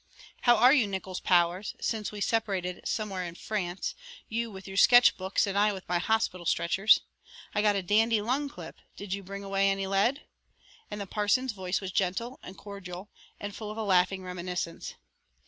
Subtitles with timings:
[0.41, 3.93] "How are you, Nickols Powers, since we separated 'somewhere in France,'
[4.27, 7.01] you with your sketch books and I with my hospital stretchers?
[7.53, 10.23] I got a dandy lung clip; did you bring away any lead?"
[10.89, 13.09] And the parson's voice was gentle and cordial
[13.39, 14.95] and full of a laughing reminiscence.